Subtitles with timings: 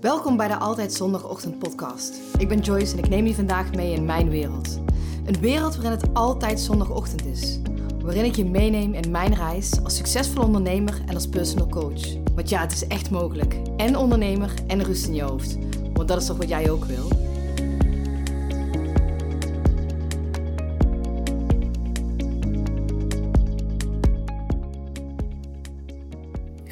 [0.00, 2.20] Welkom bij de Altijd Zondagochtend podcast.
[2.36, 4.80] Ik ben Joyce en ik neem je vandaag mee in mijn wereld.
[5.26, 7.60] Een wereld waarin het altijd zondagochtend is.
[8.02, 12.14] Waarin ik je meeneem in mijn reis als succesvol ondernemer en als personal coach.
[12.34, 13.56] Want ja, het is echt mogelijk.
[13.76, 15.58] En ondernemer en rust in je hoofd.
[15.92, 17.08] Want dat is toch wat jij ook wil?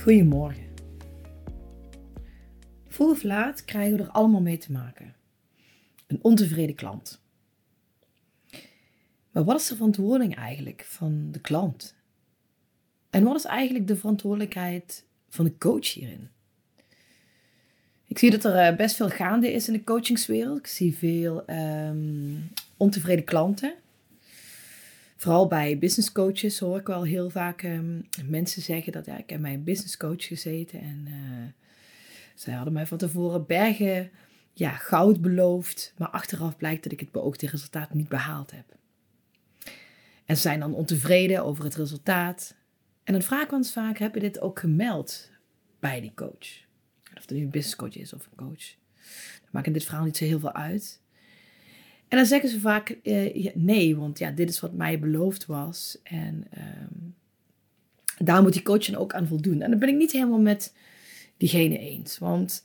[0.02, 0.65] Goedemorgen.
[2.96, 5.14] Vroeg of laat krijgen we er allemaal mee te maken.
[6.06, 7.20] Een ontevreden klant.
[9.30, 11.94] Maar wat is de verantwoording eigenlijk van de klant?
[13.10, 16.28] En wat is eigenlijk de verantwoordelijkheid van de coach hierin?
[18.06, 20.58] Ik zie dat er eh, best veel gaande is in de coachingswereld.
[20.58, 22.34] Ik zie veel ehm,
[22.76, 23.74] ontevreden klanten.
[25.16, 29.30] Vooral bij business coaches hoor ik wel heel vaak um, mensen zeggen dat ja, ik
[29.30, 31.65] heb bij een business coach gezeten en uh,
[32.36, 34.10] zij hadden mij van tevoren bergen
[34.52, 38.64] ja, goud beloofd, maar achteraf blijkt dat ik het beoogde resultaat niet behaald heb.
[40.24, 42.54] En zijn dan ontevreden over het resultaat.
[43.04, 45.30] En dan vraag ik ons vaak, heb je dit ook gemeld
[45.78, 46.64] bij die coach?
[47.14, 48.74] Of het nu een business coach is of een coach.
[49.42, 51.00] Dat maakt in dit verhaal niet zo heel veel uit.
[52.08, 55.98] En dan zeggen ze vaak uh, nee, want ja, dit is wat mij beloofd was.
[56.02, 57.14] En um,
[58.18, 59.62] daar moet die coach dan ook aan voldoen.
[59.62, 60.74] En dan ben ik niet helemaal met
[61.36, 62.18] diegene eens.
[62.18, 62.64] Want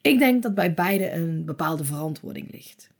[0.00, 2.90] ik denk dat bij beide een bepaalde verantwoording ligt.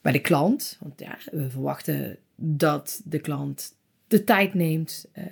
[0.00, 5.24] Bij de klant, want ja, we verwachten dat de klant de tijd neemt, uh,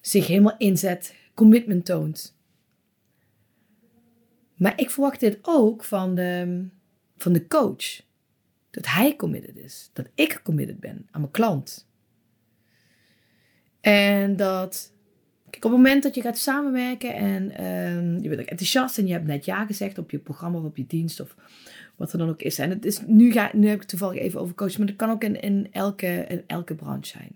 [0.00, 2.36] zich helemaal inzet, commitment toont.
[4.54, 6.64] Maar ik verwacht dit ook van de,
[7.16, 8.02] van de coach.
[8.70, 9.90] Dat hij committed is.
[9.92, 11.88] Dat ik committed ben aan mijn klant.
[13.80, 14.92] En dat,
[15.56, 19.12] op het moment dat je gaat samenwerken en um, je bent ook enthousiast en je
[19.12, 21.34] hebt net ja gezegd op je programma of op je dienst of
[21.96, 22.58] wat er dan ook is.
[22.58, 24.96] En het is, nu, ga, nu heb ik het toevallig even over coach, maar dat
[24.96, 27.30] kan ook in, in, elke, in elke branche zijn.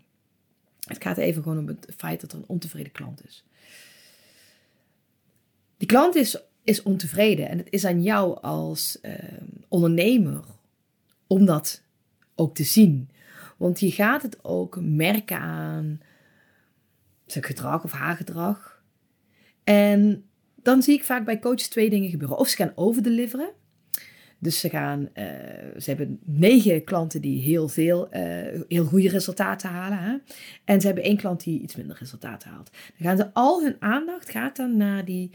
[0.86, 3.44] Het gaat even gewoon om het feit dat er een ontevreden klant is.
[5.76, 7.48] Die klant is is ontevreden.
[7.48, 9.12] En het is aan jou als uh,
[9.68, 10.44] ondernemer
[11.26, 11.82] om dat
[12.34, 13.08] ook te zien.
[13.56, 16.00] Want je gaat het ook merken aan
[17.26, 18.82] zijn gedrag of haar gedrag.
[19.64, 22.38] En dan zie ik vaak bij coaches twee dingen gebeuren.
[22.38, 23.50] Of ze gaan overdeliveren.
[24.38, 25.24] Dus ze, gaan, uh,
[25.78, 29.98] ze hebben negen klanten die heel veel, uh, heel goede resultaten halen.
[29.98, 30.16] Hè?
[30.64, 32.70] En ze hebben één klant die iets minder resultaten haalt.
[32.70, 35.30] Dan gaan ze al hun aandacht gaat dan naar die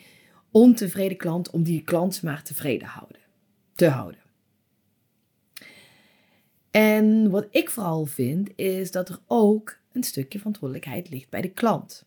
[0.51, 3.22] ontevreden klant om die klant maar tevreden houden,
[3.75, 4.19] te houden.
[6.72, 11.52] En wat ik vooral vind, is dat er ook een stukje verantwoordelijkheid ligt bij de
[11.52, 12.06] klant.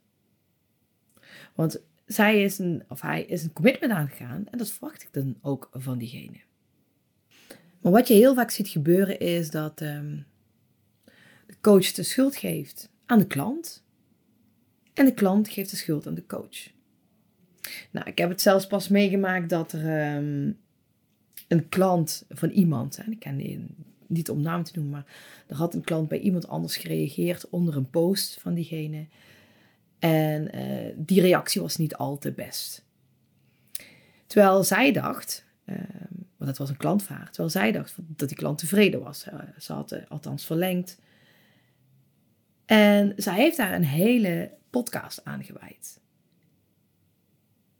[1.55, 5.37] Want zij is een, of hij is een commitment aangegaan en dat verwacht ik dan
[5.41, 6.41] ook van diegene.
[7.81, 10.27] Maar wat je heel vaak ziet gebeuren is dat um,
[11.47, 13.85] de coach de schuld geeft aan de klant
[14.95, 16.73] en de klant geeft de schuld aan de coach.
[17.91, 20.59] Nou, ik heb het zelfs pas meegemaakt dat er um,
[21.49, 23.67] een klant van iemand, en ik ken die
[24.07, 25.07] niet om naam te noemen, maar
[25.47, 29.07] er had een klant bij iemand anders gereageerd onder een post van diegene.
[29.99, 32.85] En uh, die reactie was niet al te best.
[34.27, 35.77] Terwijl zij dacht, uh,
[36.37, 39.27] want het was een klantvaart, terwijl zij dacht dat die klant tevreden was.
[39.27, 40.99] Uh, ze had uh, althans verlengd.
[42.65, 46.01] En zij heeft daar een hele podcast aan gewijd.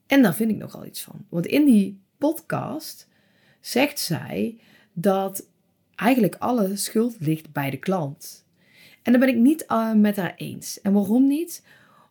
[0.07, 1.27] En daar vind ik nogal iets van.
[1.29, 3.09] Want in die podcast
[3.61, 4.61] zegt zij
[4.93, 5.47] dat
[5.97, 8.45] eigenlijk alle schuld ligt bij de klant.
[9.03, 10.81] En daar ben ik niet uh, met haar eens.
[10.81, 11.65] En waarom niet?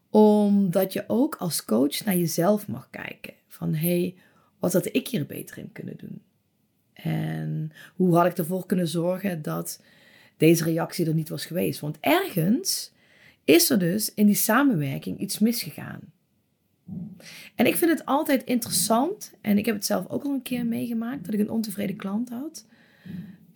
[0.09, 3.33] Omdat je ook als coach naar jezelf mag kijken.
[3.47, 4.15] Van hé, hey,
[4.59, 6.21] wat had ik hier beter in kunnen doen?
[6.93, 9.81] En hoe had ik ervoor kunnen zorgen dat
[10.37, 11.79] deze reactie er niet was geweest?
[11.79, 12.91] Want ergens
[13.43, 15.99] is er dus in die samenwerking iets misgegaan.
[17.55, 20.65] En ik vind het altijd interessant, en ik heb het zelf ook al een keer
[20.65, 22.65] meegemaakt, dat ik een ontevreden klant had,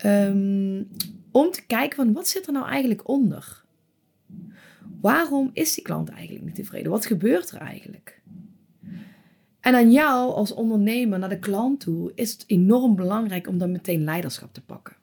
[0.06, 0.88] um,
[1.32, 3.66] om te kijken van wat zit er nou eigenlijk onder?
[5.02, 6.92] Waarom is die klant eigenlijk niet tevreden?
[6.92, 8.22] Wat gebeurt er eigenlijk?
[9.60, 13.72] En aan jou als ondernemer naar de klant toe is het enorm belangrijk om dan
[13.72, 14.96] meteen leiderschap te pakken.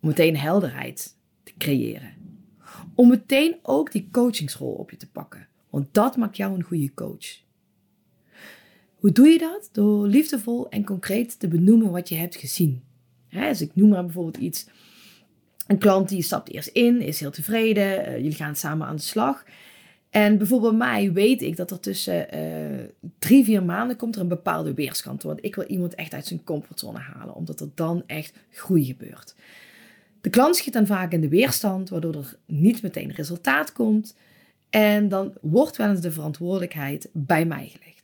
[0.00, 2.14] Om meteen helderheid te creëren.
[2.94, 5.48] Om meteen ook die coachingsrol op je te pakken.
[5.70, 7.40] Want dat maakt jou een goede coach.
[8.94, 9.68] Hoe doe je dat?
[9.72, 12.82] Door liefdevol en concreet te benoemen wat je hebt gezien.
[13.32, 14.66] He, dus ik noem maar bijvoorbeeld iets.
[15.66, 19.02] Een klant die stapt eerst in, is heel tevreden, uh, jullie gaan samen aan de
[19.02, 19.44] slag.
[20.10, 22.84] En bijvoorbeeld bij mij weet ik dat er tussen uh,
[23.18, 25.22] drie, vier maanden komt er een bepaalde weerstand.
[25.22, 29.34] Want ik wil iemand echt uit zijn comfortzone halen, omdat er dan echt groei gebeurt.
[30.20, 34.16] De klant schiet dan vaak in de weerstand, waardoor er niet meteen resultaat komt.
[34.70, 38.01] En dan wordt wel eens de verantwoordelijkheid bij mij gelegd.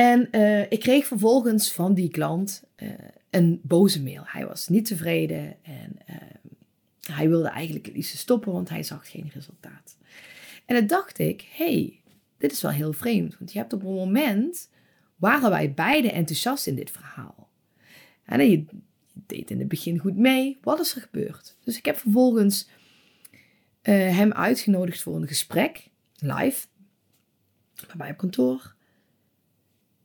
[0.00, 2.88] En uh, ik kreeg vervolgens van die klant uh,
[3.30, 4.22] een boze mail.
[4.26, 6.16] Hij was niet tevreden en uh,
[7.14, 9.96] hij wilde eigenlijk liefst stoppen, want hij zag geen resultaat.
[10.66, 12.00] En dan dacht ik, hey,
[12.38, 13.38] dit is wel heel vreemd.
[13.38, 14.70] Want je hebt op een moment,
[15.16, 17.48] waren wij beide enthousiast in dit verhaal.
[18.24, 18.64] En je
[19.12, 20.58] deed in het begin goed mee.
[20.62, 21.56] Wat is er gebeurd?
[21.64, 22.68] Dus ik heb vervolgens
[23.82, 25.88] hem uitgenodigd voor een gesprek,
[26.18, 26.66] live,
[27.86, 28.78] bij mij op kantoor.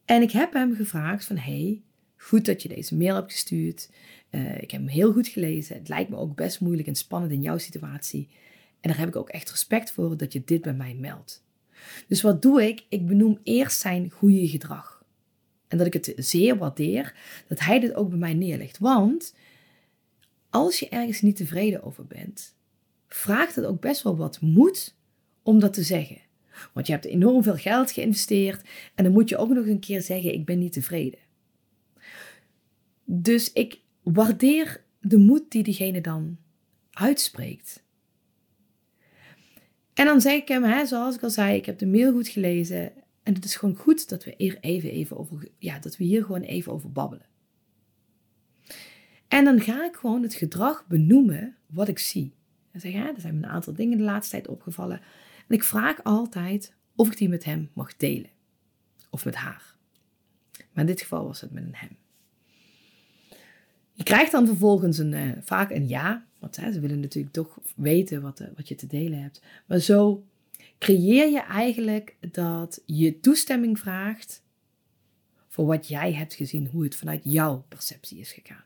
[0.06, 1.81] En ik heb hem gevraagd van, hey,
[2.18, 3.90] goed dat je deze mail hebt gestuurd.
[4.31, 5.75] Uh, ik heb hem heel goed gelezen.
[5.75, 8.30] Het lijkt me ook best moeilijk en spannend in jouw situatie.
[8.81, 11.44] En daar heb ik ook echt respect voor dat je dit bij mij meldt.
[12.07, 12.86] Dus wat doe ik?
[12.90, 15.04] Ik benoem eerst zijn goede gedrag.
[15.68, 17.16] En dat ik het zeer waardeer
[17.48, 18.78] dat hij dit ook bij mij neerlegt.
[18.78, 19.36] Want
[20.50, 22.56] als je ergens niet tevreden over bent,
[23.08, 24.96] vraagt het ook best wel wat moed
[25.44, 26.22] om dat te zeggen.
[26.74, 28.62] Want je hebt enorm veel geld geïnvesteerd
[28.96, 31.19] en dan moet je ook nog een keer zeggen: Ik ben niet tevreden.
[33.06, 36.38] Dus ik waardeer de moed die diegene dan
[36.92, 37.84] uitspreekt.
[39.94, 42.28] En dan zeg ik hem, hè, zoals ik al zei, ik heb de mail goed
[42.28, 42.92] gelezen.
[43.24, 46.24] En het is gewoon goed dat we hier even, even over, ja, dat we hier
[46.24, 47.25] gewoon even over babbelen.
[49.28, 52.34] En dan ga ik gewoon het gedrag benoemen wat ik zie.
[52.72, 55.01] En zeg, hè, er zijn me een aantal dingen de laatste tijd opgevallen.
[55.48, 58.30] En ik vraag altijd of ik die met hem mag delen.
[59.10, 59.76] Of met haar.
[60.52, 61.98] Maar in dit geval was het met een hem.
[63.94, 66.26] Je krijgt dan vervolgens een, uh, vaak een ja.
[66.40, 69.42] Want ze willen natuurlijk toch weten wat, uh, wat je te delen hebt.
[69.66, 70.26] Maar zo
[70.80, 74.44] creëer je eigenlijk dat je toestemming vraagt
[75.48, 78.64] voor wat jij hebt gezien, hoe het vanuit jouw perceptie is gegaan.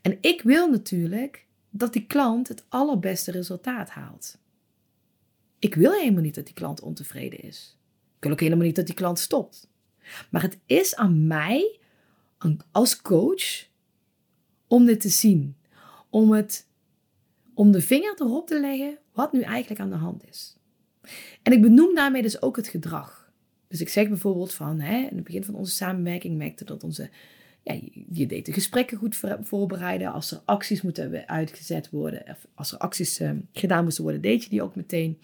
[0.00, 4.38] En ik wil natuurlijk dat die klant het allerbeste resultaat haalt.
[5.60, 7.78] Ik wil helemaal niet dat die klant ontevreden is.
[8.16, 9.68] Ik wil ook helemaal niet dat die klant stopt.
[10.30, 11.78] Maar het is aan mij
[12.70, 13.68] als coach
[14.66, 15.56] om dit te zien.
[16.10, 16.66] Om, het,
[17.54, 20.56] om de vinger erop te leggen wat nu eigenlijk aan de hand is.
[21.42, 23.32] En ik benoem daarmee dus ook het gedrag.
[23.68, 27.10] Dus ik zeg bijvoorbeeld van, hè, in het begin van onze samenwerking merkte dat onze,
[27.62, 27.78] ja,
[28.12, 30.12] je deed de gesprekken goed voorbereiden.
[30.12, 34.42] Als er acties moeten uitgezet worden, of als er acties uh, gedaan moesten worden, deed
[34.44, 35.18] je die ook meteen.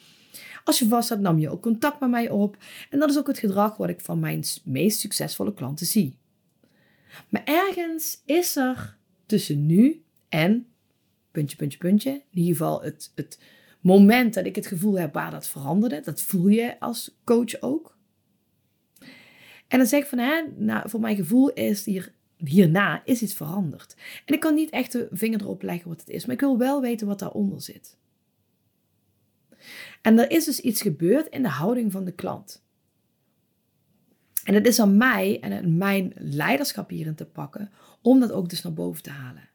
[0.65, 2.57] Als je vast had, nam je ook contact met mij op.
[2.91, 6.17] En dat is ook het gedrag wat ik van mijn meest succesvolle klanten zie.
[7.29, 8.97] Maar ergens is er
[9.27, 10.67] tussen nu en
[11.31, 12.11] puntje, puntje, puntje.
[12.11, 13.39] In ieder geval het, het
[13.81, 16.01] moment dat ik het gevoel heb waar dat veranderde.
[16.01, 17.97] Dat voel je als coach ook.
[19.69, 23.35] En dan zeg ik van, hè, nou, voor mijn gevoel is hier, hierna is iets
[23.35, 23.97] veranderd.
[24.25, 26.59] En ik kan niet echt de vinger erop leggen wat het is, maar ik wil
[26.59, 27.97] wel weten wat daaronder zit.
[30.03, 32.65] En er is dus iets gebeurd in de houding van de klant.
[34.45, 37.71] En het is aan mij en mijn leiderschap hierin te pakken
[38.03, 39.49] om dat ook dus naar boven te halen.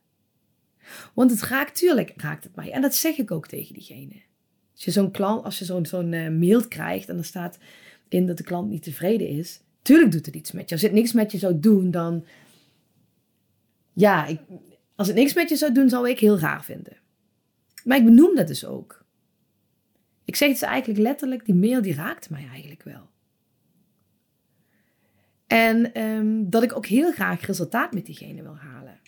[1.13, 2.71] Want het raakt, tuurlijk raakt het mij.
[2.71, 4.21] En dat zeg ik ook tegen diegene.
[4.73, 7.57] Als je zo'n klant, als je zo'n uh, mail krijgt en er staat
[8.07, 10.75] in dat de klant niet tevreden is, tuurlijk doet het iets met je.
[10.75, 12.25] Als het niks met je zou doen, dan.
[13.93, 14.39] Ja, ik,
[14.95, 16.97] als het niks met je zou doen, zou ik heel raar vinden.
[17.83, 19.05] Maar ik benoem dat dus ook.
[20.25, 23.09] Ik zeg het dus eigenlijk letterlijk, die mail die raakt mij eigenlijk wel.
[25.47, 28.99] En um, dat ik ook heel graag resultaat met diegene wil halen.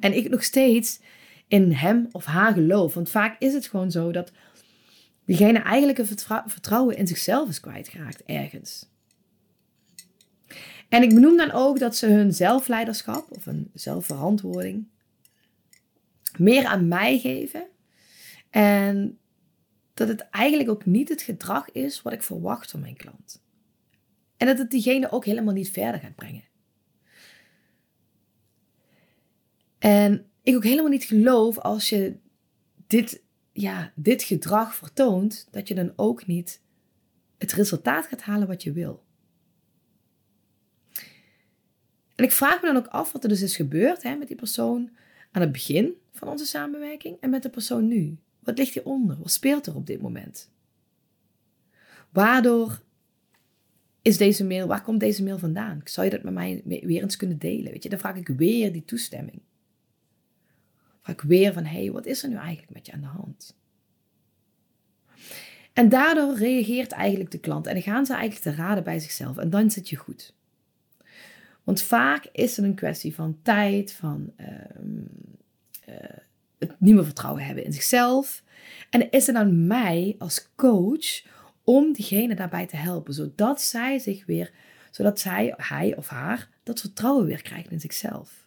[0.00, 1.00] En ik nog steeds
[1.48, 2.94] in hem of haar geloof.
[2.94, 4.32] Want vaak is het gewoon zo dat
[5.24, 8.89] diegene eigenlijk een vertrouwen in zichzelf is kwijtgeraakt ergens.
[10.90, 14.86] En ik benoem dan ook dat ze hun zelfleiderschap of hun zelfverantwoording
[16.38, 17.66] meer aan mij geven.
[18.50, 19.18] En
[19.94, 23.42] dat het eigenlijk ook niet het gedrag is wat ik verwacht van mijn klant.
[24.36, 26.44] En dat het diegene ook helemaal niet verder gaat brengen.
[29.78, 32.16] En ik ook helemaal niet geloof als je
[32.86, 36.62] dit, ja, dit gedrag vertoont, dat je dan ook niet
[37.38, 39.04] het resultaat gaat halen wat je wil.
[42.20, 44.36] En ik vraag me dan ook af wat er dus is gebeurd hè, met die
[44.36, 44.90] persoon
[45.30, 48.16] aan het begin van onze samenwerking en met de persoon nu.
[48.40, 49.18] Wat ligt hieronder?
[49.18, 50.50] Wat speelt er op dit moment?
[52.10, 52.80] Waardoor
[54.02, 55.80] is deze mail, waar komt deze mail vandaan?
[55.84, 57.72] Zou je dat met mij weer eens kunnen delen?
[57.72, 59.40] Weet je, dan vraag ik weer die toestemming.
[61.02, 63.06] Vraag ik weer van, hé, hey, wat is er nu eigenlijk met je aan de
[63.06, 63.56] hand?
[65.72, 69.38] En daardoor reageert eigenlijk de klant en dan gaan ze eigenlijk te raden bij zichzelf
[69.38, 70.38] en dan zit je goed.
[71.70, 75.04] Want vaak is het een kwestie van tijd, van ehm,
[75.84, 76.18] eh,
[76.58, 78.42] het niet meer vertrouwen hebben in zichzelf.
[78.90, 81.22] En is het aan mij als coach
[81.64, 84.52] om diegene daarbij te helpen, zodat zij zich weer,
[84.90, 88.46] zodat zij, hij of haar, dat vertrouwen weer krijgt in zichzelf.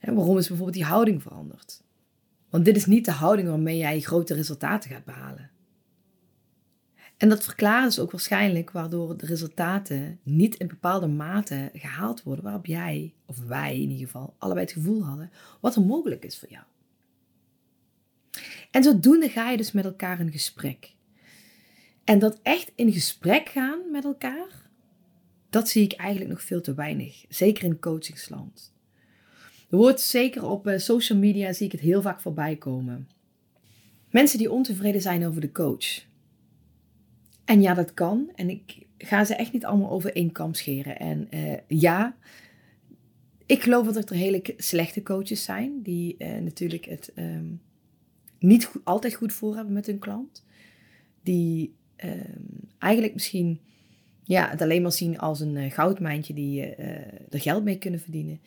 [0.00, 1.82] Waarom is bijvoorbeeld die houding veranderd?
[2.50, 5.50] Want dit is niet de houding waarmee jij grote resultaten gaat behalen.
[7.22, 12.44] En dat verklaart dus ook waarschijnlijk waardoor de resultaten niet in bepaalde mate gehaald worden
[12.44, 16.38] waarop jij, of wij in ieder geval, allebei het gevoel hadden wat er mogelijk is
[16.38, 16.64] voor jou.
[18.70, 20.94] En zodoende ga je dus met elkaar in gesprek.
[22.04, 24.68] En dat echt in gesprek gaan met elkaar,
[25.50, 27.24] dat zie ik eigenlijk nog veel te weinig.
[27.28, 28.72] Zeker in coachingsland.
[29.70, 33.08] Er wordt zeker op eh, social media zie ik het heel vaak voorbij komen.
[34.10, 36.10] Mensen die ontevreden zijn over de coach.
[37.44, 38.30] En ja, dat kan.
[38.34, 40.98] En ik ga ze echt niet allemaal over één kam scheren.
[40.98, 42.16] En uh, ja,
[43.46, 45.82] ik geloof dat er hele slechte coaches zijn.
[45.82, 47.60] Die uh, natuurlijk het um,
[48.38, 50.44] niet altijd goed voor hebben met hun klant.
[51.22, 53.60] Die um, eigenlijk misschien
[54.24, 56.88] ja, het alleen maar zien als een uh, goudmijntje die uh,
[57.30, 58.40] er geld mee kunnen verdienen.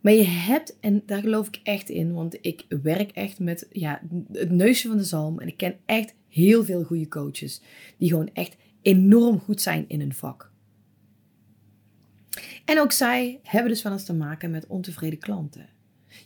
[0.00, 4.00] Maar je hebt, en daar geloof ik echt in, want ik werk echt met ja,
[4.32, 5.40] het neusje van de zalm.
[5.40, 7.62] En ik ken echt heel veel goede coaches
[7.98, 10.50] die gewoon echt enorm goed zijn in hun vak.
[12.64, 15.68] En ook zij hebben dus wel eens te maken met ontevreden klanten.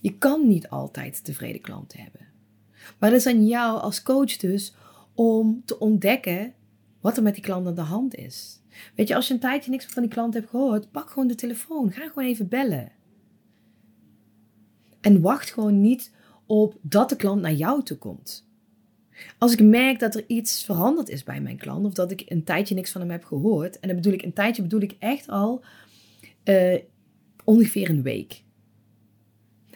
[0.01, 2.27] Je kan niet altijd tevreden klanten hebben.
[2.99, 4.75] Maar het is aan jou als coach dus
[5.15, 6.55] om te ontdekken
[7.01, 8.61] wat er met die klant aan de hand is.
[8.95, 11.35] Weet je, als je een tijdje niks van die klant hebt gehoord, pak gewoon de
[11.35, 11.93] telefoon.
[11.93, 12.93] Ga gewoon even bellen.
[15.01, 16.15] En wacht gewoon niet
[16.47, 18.49] op dat de klant naar jou toe komt.
[19.39, 22.45] Als ik merk dat er iets veranderd is bij mijn klant, of dat ik een
[22.45, 25.29] tijdje niks van hem heb gehoord, en dan bedoel ik een tijdje, bedoel ik echt
[25.29, 25.65] al
[26.45, 26.79] uh,
[27.45, 28.43] ongeveer een week.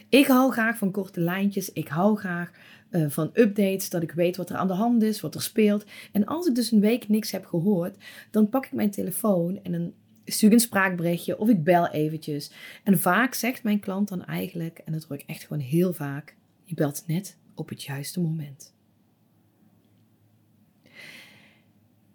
[0.09, 1.73] Ik hou graag van korte lijntjes.
[1.73, 2.51] Ik hou graag
[2.91, 5.85] uh, van updates, dat ik weet wat er aan de hand is, wat er speelt.
[6.13, 7.97] En als ik dus een week niks heb gehoord,
[8.31, 9.93] dan pak ik mijn telefoon en dan
[10.25, 12.53] stuur een spraakberichtje of ik bel eventjes.
[12.85, 16.37] En vaak zegt mijn klant dan eigenlijk, en dat hoor ik echt gewoon heel vaak,
[16.65, 18.73] je belt net op het juiste moment.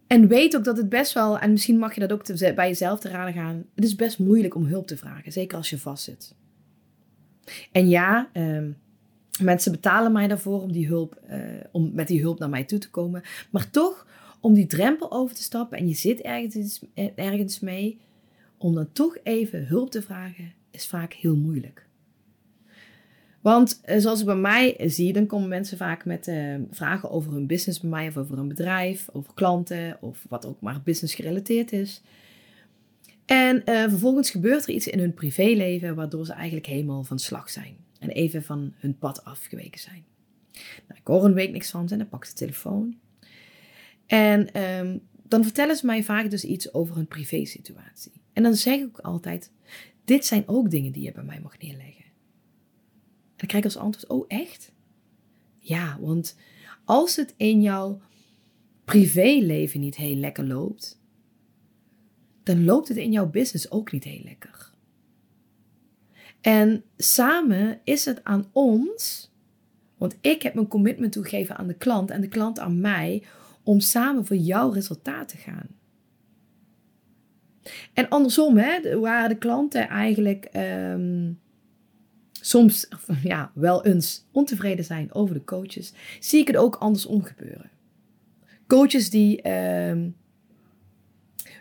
[0.08, 3.00] En weet ook dat het best wel, en misschien mag je dat ook bij jezelf
[3.00, 6.36] te raden gaan, het is best moeilijk om hulp te vragen, zeker als je vastzit.
[7.72, 8.78] En ja, um,
[9.42, 11.40] mensen betalen mij daarvoor om, die hulp, uh,
[11.72, 14.08] om met die hulp naar mij toe te komen, maar toch
[14.40, 16.82] om die drempel over te stappen en je zit ergens,
[17.16, 18.00] ergens mee,
[18.58, 21.88] om dan toch even hulp te vragen, is vaak heel moeilijk.
[23.42, 27.32] Want eh, zoals ik bij mij zie, dan komen mensen vaak met uh, vragen over
[27.32, 31.16] hun business bij mij, of over een bedrijf, over klanten, of wat ook maar business
[31.16, 32.02] gerelateerd is.
[33.26, 37.50] En uh, vervolgens gebeurt er iets in hun privéleven waardoor ze eigenlijk helemaal van slag
[37.50, 37.76] zijn.
[38.00, 40.04] En even van hun pad afgeweken zijn.
[40.88, 42.96] Nou, ik hoor een week niks van ze en dan pak de telefoon.
[44.10, 48.22] En um, dan vertellen ze mij vaak dus iets over hun privésituatie.
[48.34, 49.52] En dan zeg ik ook altijd,
[50.06, 52.04] dit zijn ook dingen die je bij mij mag neerleggen.
[52.06, 54.72] En dan krijg ik als antwoord, oh echt?
[55.60, 56.38] Ja, want
[56.86, 58.02] als het in jouw
[58.86, 61.02] privéleven niet heel lekker loopt,
[62.44, 64.74] dan loopt het in jouw business ook niet heel lekker.
[66.42, 69.32] En samen is het aan ons,
[69.98, 73.24] want ik heb mijn commitment toegegeven aan de klant en de klant aan mij,
[73.70, 75.68] om samen voor jouw resultaat te gaan.
[77.94, 81.40] En andersom, hè, waar de klanten eigenlijk um,
[82.32, 82.88] soms
[83.24, 87.70] ja, wel eens ontevreden zijn over de coaches, zie ik het ook andersom gebeuren.
[88.68, 90.16] Coaches die um,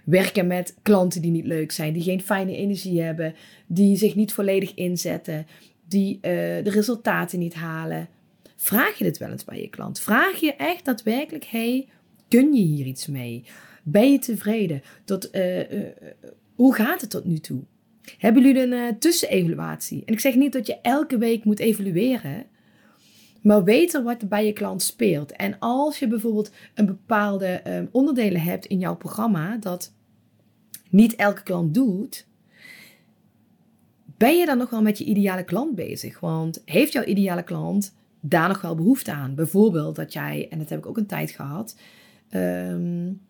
[0.05, 3.35] werken met klanten die niet leuk zijn, die geen fijne energie hebben,
[3.67, 5.47] die zich niet volledig inzetten,
[5.89, 8.09] die uh, de resultaten niet halen.
[8.57, 10.01] Vraag je dit wel eens bij je klant?
[10.01, 11.89] Vraag je echt daadwerkelijk, hey,
[12.29, 13.45] kun je hier iets mee?
[13.83, 14.83] Ben je tevreden?
[15.05, 15.87] Tot, uh, uh,
[16.55, 17.61] hoe gaat het tot nu toe?
[18.19, 20.03] Hebben jullie een uh, tussenevaluatie?
[20.05, 22.47] En ik zeg niet dat je elke week moet evalueren,
[23.43, 25.33] maar weet er wat er bij je klant speelt.
[25.33, 29.93] En als je bijvoorbeeld een bepaalde uh, onderdelen hebt in jouw programma dat
[30.91, 32.27] niet elke klant doet,
[34.17, 36.21] ben je dan nog wel met je ideale klant bezig?
[36.21, 39.35] Want heeft jouw ideale klant daar nog wel behoefte aan?
[39.35, 41.77] Bijvoorbeeld dat jij, en dat heb ik ook een tijd gehad,
[42.35, 43.21] um,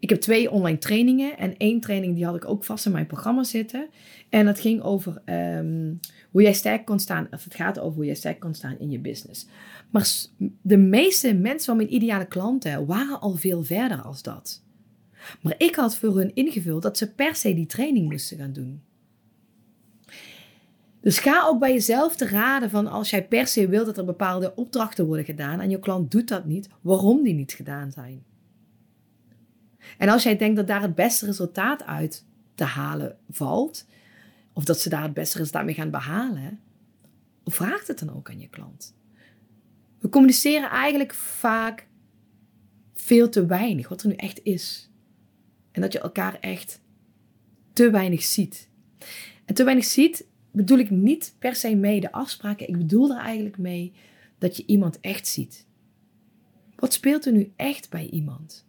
[0.00, 1.38] ik heb twee online trainingen.
[1.38, 3.88] En één training die had ik ook vast in mijn programma zitten.
[4.28, 5.94] En dat ging over ehm,
[6.30, 7.26] hoe jij sterk kon staan.
[7.30, 9.46] Of het gaat over hoe jij sterk kon staan in je business.
[9.90, 10.10] Maar
[10.62, 14.62] de meeste mensen van mijn ideale klanten waren al veel verder als dat.
[15.42, 18.82] Maar ik had voor hun ingevuld dat ze per se die training moesten gaan doen.
[21.00, 24.04] Dus ga ook bij jezelf te raden van als jij per se wilt dat er
[24.04, 28.24] bepaalde opdrachten worden gedaan en je klant doet dat niet, waarom die niet gedaan zijn.
[29.98, 33.86] En als jij denkt dat daar het beste resultaat uit te halen valt,
[34.52, 36.60] of dat ze daar het beste resultaat mee gaan behalen,
[37.44, 38.94] vraag het dan ook aan je klant.
[39.98, 41.86] We communiceren eigenlijk vaak
[42.94, 44.90] veel te weinig wat er nu echt is.
[45.72, 46.80] En dat je elkaar echt
[47.72, 48.68] te weinig ziet.
[49.44, 52.68] En te weinig ziet bedoel ik niet per se mee de afspraken.
[52.68, 53.92] Ik bedoel er eigenlijk mee
[54.38, 55.66] dat je iemand echt ziet.
[56.76, 58.66] Wat speelt er nu echt bij iemand?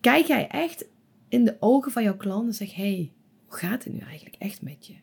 [0.00, 0.86] Kijk jij echt
[1.28, 3.12] in de ogen van jouw klant en zeg: hey,
[3.46, 4.94] hoe gaat het nu eigenlijk echt met je?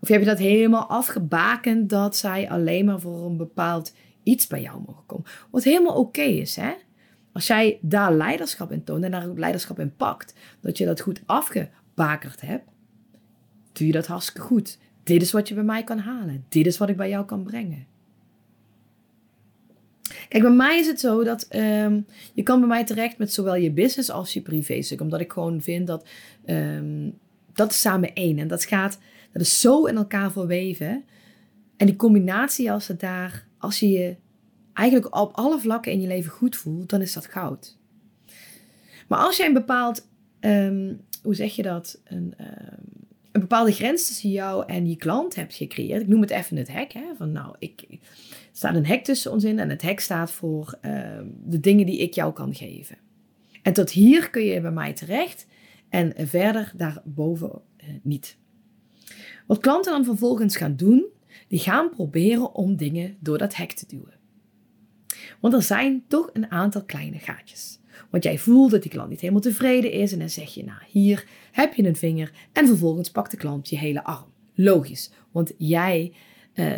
[0.00, 4.60] Of heb je dat helemaal afgebakend dat zij alleen maar voor een bepaald iets bij
[4.60, 5.26] jou mogen komen?
[5.50, 6.72] Wat helemaal oké is, hè?
[7.32, 11.22] Als jij daar leiderschap in toont en daar leiderschap in pakt, dat je dat goed
[11.98, 12.64] afgebakerd hebt,
[13.72, 14.78] doe je dat hartstikke goed.
[15.02, 16.44] Dit is wat je bij mij kan halen.
[16.48, 17.86] Dit is wat ik bij jou kan brengen.
[20.28, 23.54] Kijk, bij mij is het zo dat um, je kan bij mij terecht met zowel
[23.54, 25.00] je business als je privéstuk.
[25.00, 26.08] Omdat ik gewoon vind dat
[26.46, 27.18] um,
[27.52, 28.38] dat is samen één.
[28.38, 28.98] En dat gaat,
[29.32, 31.04] dat is zo in elkaar verweven.
[31.76, 34.16] En die combinatie als het daar, als je je
[34.72, 37.76] eigenlijk op alle vlakken in je leven goed voelt, dan is dat goud.
[39.08, 40.08] Maar als jij een bepaald,
[40.40, 42.34] um, hoe zeg je dat, een,
[43.32, 46.02] een bepaalde grens tussen jou en je klant hebt gecreëerd.
[46.02, 46.92] Ik noem het even het hek.
[46.92, 47.98] Hè, van nou, ik, er
[48.52, 51.98] staat een hek tussen ons in en het hek staat voor uh, de dingen die
[51.98, 52.98] ik jou kan geven.
[53.62, 55.46] En tot hier kun je bij mij terecht
[55.88, 58.36] en verder daarboven uh, niet.
[59.46, 61.06] Wat klanten dan vervolgens gaan doen,
[61.48, 64.16] die gaan proberen om dingen door dat hek te duwen.
[65.40, 67.77] Want er zijn toch een aantal kleine gaatjes.
[68.10, 70.78] Want jij voelt dat die klant niet helemaal tevreden is en dan zeg je, nou
[70.88, 74.26] hier heb je een vinger en vervolgens pakt de klant je hele arm.
[74.54, 76.12] Logisch, want jij
[76.54, 76.74] uh,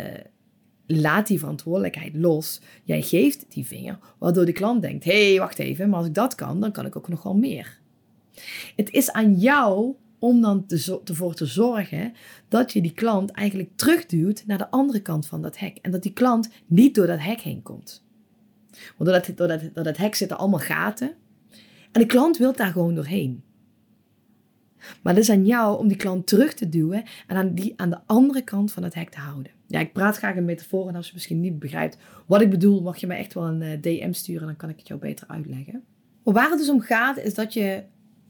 [0.85, 2.61] laat die verantwoordelijkheid los.
[2.83, 6.13] Jij geeft die vinger, waardoor de klant denkt, hé hey, wacht even, maar als ik
[6.13, 7.79] dat kan, dan kan ik ook nog wel meer.
[8.75, 10.65] Het is aan jou om dan
[11.05, 12.13] ervoor te zorgen
[12.47, 15.77] dat je die klant eigenlijk terugduwt naar de andere kant van dat hek.
[15.81, 18.03] En dat die klant niet door dat hek heen komt.
[18.97, 21.11] Want door dat, dat, hek zitten allemaal gaten.
[21.91, 23.43] En de klant wil daar gewoon doorheen.
[25.03, 27.89] Maar het is aan jou om die klant terug te duwen en aan die aan
[27.89, 29.51] de andere kant van het hek te houden.
[29.67, 32.81] Ja, ik praat graag in metafoor en als je misschien niet begrijpt wat ik bedoel,
[32.81, 35.27] mag je me echt wel een eh, DM sturen, dan kan ik het jou beter
[35.27, 35.83] uitleggen.
[36.23, 37.83] Waar het dus om gaat, is dat je,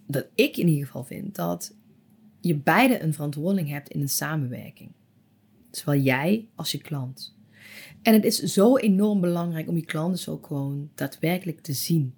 [0.08, 1.76] dat ik in ieder geval vind, dat
[2.40, 4.92] je beide een verantwoording hebt in een samenwerking.
[5.72, 7.36] Zowel jij als je klant.
[8.02, 12.14] En het is zo enorm belangrijk om je klanten dus ook gewoon daadwerkelijk te zien.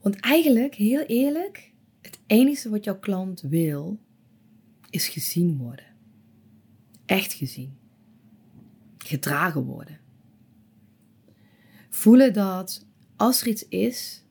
[0.00, 3.98] Want eigenlijk, heel eerlijk, het enige wat jouw klant wil,
[4.90, 5.86] is gezien worden.
[7.06, 7.76] Echt gezien.
[8.98, 10.00] Gedragen worden.
[11.90, 14.24] Voelen dat als er iets is,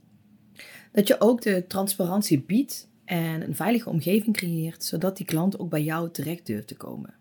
[0.91, 5.69] dat je ook de transparantie biedt en een veilige omgeving creëert, zodat die klant ook
[5.69, 7.13] bij jou terecht durft te komen.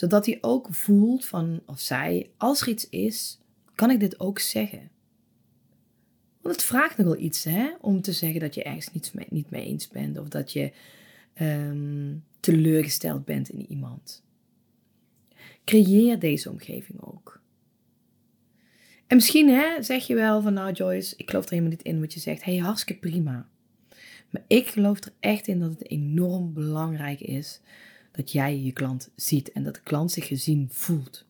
[0.00, 3.38] Zodat hij ook voelt van, of zij, als er iets is,
[3.74, 4.90] kan ik dit ook zeggen.
[6.40, 9.50] Want het vraagt nogal iets hè, om te zeggen dat je ergens niet mee, niet
[9.50, 10.72] mee eens bent of dat je
[11.40, 14.22] um, teleurgesteld bent in iemand.
[15.64, 17.40] Creëer deze omgeving ook.
[19.06, 22.00] En misschien hè, zeg je wel van nou Joyce, ik geloof er helemaal niet in
[22.00, 22.44] wat je zegt.
[22.44, 23.48] Hey, hartstikke prima.
[24.30, 27.60] Maar ik geloof er echt in dat het enorm belangrijk is
[28.10, 31.26] dat jij je klant ziet en dat de klant zich gezien voelt.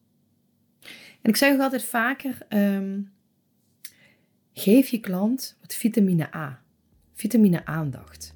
[1.23, 3.11] En ik zeg ook altijd vaker, um,
[4.53, 6.63] geef je klant wat vitamine A,
[7.15, 8.35] vitamine aandacht.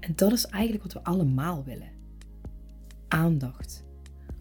[0.00, 1.92] En dat is eigenlijk wat we allemaal willen.
[3.08, 3.84] Aandacht.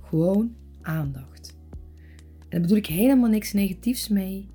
[0.02, 1.58] Gewoon aandacht.
[2.40, 4.52] En daar bedoel ik helemaal niks negatiefs mee.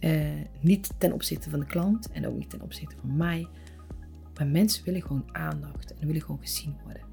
[0.00, 3.48] Uh, niet ten opzichte van de klant en ook niet ten opzichte van mij.
[4.34, 7.11] Maar mensen willen gewoon aandacht en willen gewoon gezien worden.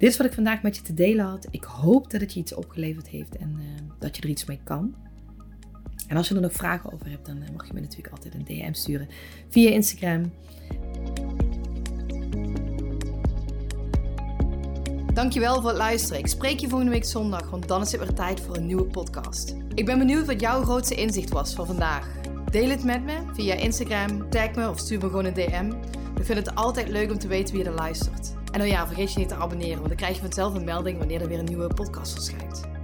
[0.00, 1.46] Dit is wat ik vandaag met je te delen had.
[1.50, 4.60] Ik hoop dat het je iets opgeleverd heeft en eh, dat je er iets mee
[4.64, 4.94] kan.
[6.08, 8.34] En als je er nog vragen over hebt, dan eh, mag je me natuurlijk altijd
[8.34, 9.08] een DM sturen
[9.48, 10.32] via Instagram.
[15.14, 16.18] Dankjewel voor het luisteren.
[16.18, 18.86] Ik spreek je volgende week zondag, want dan is het weer tijd voor een nieuwe
[18.86, 19.56] podcast.
[19.74, 22.08] Ik ben benieuwd wat jouw grootste inzicht was van vandaag.
[22.50, 25.70] Deel het met me via Instagram, tag me of stuur me gewoon een DM.
[26.14, 28.38] We vinden het altijd leuk om te weten wie er luistert.
[28.50, 30.98] En oh ja, vergeet je niet te abonneren, want dan krijg je vanzelf een melding
[30.98, 32.79] wanneer er weer een nieuwe podcast verschijnt.